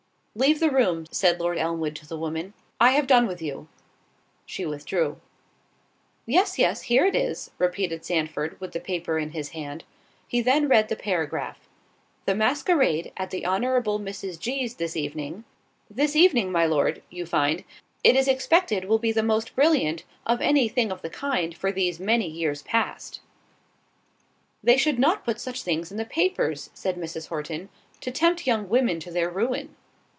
"Leave 0.33 0.61
the 0.61 0.71
room," 0.71 1.05
said 1.11 1.41
Lord 1.41 1.57
Elmwood 1.57 1.93
to 1.97 2.07
the 2.07 2.17
woman, 2.17 2.53
"I 2.79 2.91
have 2.91 3.05
done 3.05 3.27
with 3.27 3.41
you." 3.41 3.67
She 4.45 4.65
withdrew. 4.65 5.19
"Yes, 6.25 6.57
yes, 6.57 6.83
here 6.83 7.05
it 7.05 7.17
is," 7.17 7.51
repeated 7.57 8.05
Sandford, 8.05 8.57
with 8.61 8.71
the 8.71 8.79
paper 8.79 9.19
in 9.19 9.31
his 9.31 9.49
hand.——He 9.49 10.39
then 10.39 10.69
read 10.69 10.87
the 10.87 10.95
paragraph: 10.95 11.67
"'The 12.23 12.33
masquerade 12.33 13.11
at 13.17 13.29
the 13.31 13.45
honorable 13.45 13.99
Mrs. 13.99 14.39
G——'s 14.39 14.75
this 14.75 14.95
evening'—This 14.95 16.15
evening, 16.15 16.49
my 16.49 16.65
Lord, 16.65 17.03
you 17.09 17.25
find—'it 17.25 18.15
is 18.15 18.29
expected 18.29 18.85
will 18.85 18.99
be 18.99 19.11
the 19.11 19.21
most 19.21 19.53
brilliant, 19.53 20.05
of 20.25 20.39
any 20.39 20.69
thing 20.69 20.93
of 20.93 21.01
the 21.01 21.09
kind 21.09 21.57
for 21.57 21.73
these 21.73 21.99
many 21.99 22.29
years 22.29 22.61
past.'" 22.61 23.19
"They 24.63 24.77
should 24.77 24.97
not 24.97 25.25
put 25.25 25.41
such 25.41 25.61
things 25.61 25.91
in 25.91 25.97
the 25.97 26.05
papers," 26.05 26.69
said 26.73 26.95
Mrs. 26.95 27.27
Horton, 27.27 27.67
"to 27.99 28.11
tempt 28.11 28.47
young 28.47 28.69
women 28.69 29.01
to 29.01 29.11
their 29.11 29.29
ruin." 29.29 29.75